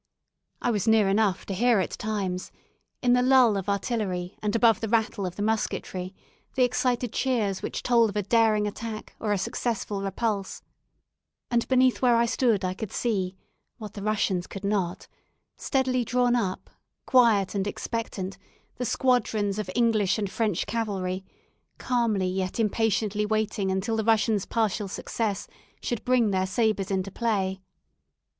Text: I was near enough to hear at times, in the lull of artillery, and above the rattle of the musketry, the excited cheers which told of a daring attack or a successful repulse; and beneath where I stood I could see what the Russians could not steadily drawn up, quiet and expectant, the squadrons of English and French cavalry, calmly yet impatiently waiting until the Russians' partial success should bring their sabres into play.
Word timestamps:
I 0.63 0.71
was 0.71 0.87
near 0.87 1.07
enough 1.09 1.45
to 1.45 1.53
hear 1.53 1.79
at 1.79 1.91
times, 1.91 2.51
in 3.03 3.13
the 3.13 3.21
lull 3.21 3.55
of 3.55 3.69
artillery, 3.69 4.35
and 4.41 4.55
above 4.55 4.81
the 4.81 4.89
rattle 4.89 5.27
of 5.27 5.35
the 5.35 5.43
musketry, 5.43 6.15
the 6.55 6.63
excited 6.63 7.13
cheers 7.13 7.61
which 7.61 7.83
told 7.83 8.09
of 8.09 8.15
a 8.15 8.23
daring 8.23 8.65
attack 8.65 9.15
or 9.19 9.31
a 9.31 9.37
successful 9.37 10.01
repulse; 10.01 10.63
and 11.51 11.67
beneath 11.67 12.01
where 12.01 12.15
I 12.15 12.25
stood 12.25 12.65
I 12.65 12.73
could 12.73 12.91
see 12.91 13.35
what 13.77 13.93
the 13.93 14.01
Russians 14.01 14.47
could 14.47 14.65
not 14.65 15.07
steadily 15.55 16.03
drawn 16.03 16.35
up, 16.35 16.71
quiet 17.05 17.53
and 17.53 17.67
expectant, 17.67 18.39
the 18.77 18.85
squadrons 18.85 19.59
of 19.59 19.69
English 19.75 20.17
and 20.17 20.31
French 20.31 20.65
cavalry, 20.65 21.23
calmly 21.77 22.25
yet 22.27 22.59
impatiently 22.59 23.23
waiting 23.27 23.69
until 23.69 23.97
the 23.97 24.03
Russians' 24.03 24.47
partial 24.47 24.87
success 24.87 25.47
should 25.79 26.03
bring 26.03 26.31
their 26.31 26.47
sabres 26.47 26.89
into 26.89 27.11
play. 27.11 27.61